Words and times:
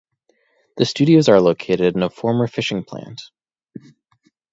The 0.77 0.85
studios 0.85 1.29
are 1.29 1.39
located 1.39 1.95
in 1.95 2.01
a 2.01 2.09
former 2.09 2.47
fishing 2.47 2.83
plant. 2.83 3.21